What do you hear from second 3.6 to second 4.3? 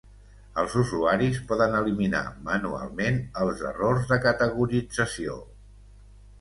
errors de